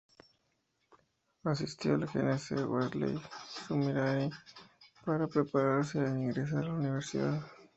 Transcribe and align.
Asistió 1.43 1.93
al 1.93 2.09
Genesee 2.09 2.63
Wesley 2.65 3.21
Seminary 3.67 4.31
para 5.05 5.27
prepararse 5.27 5.99
e 6.03 6.09
ingresar 6.09 6.63
a 6.63 6.67
la 6.69 6.73
universidad. 6.73 7.39